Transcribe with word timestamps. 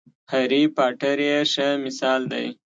هرې 0.31 0.61
پاټر 0.75 1.17
یې 1.27 1.37
ښه 1.51 1.67
مثال 1.83 2.21
دی. 2.31 2.45